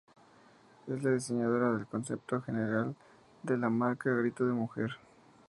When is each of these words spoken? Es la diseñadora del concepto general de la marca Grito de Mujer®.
Es 0.87 1.03
la 1.03 1.11
diseñadora 1.11 1.73
del 1.77 1.85
concepto 1.85 2.41
general 2.41 2.95
de 3.43 3.55
la 3.55 3.69
marca 3.69 4.09
Grito 4.09 4.47
de 4.47 4.53
Mujer®. 4.53 4.97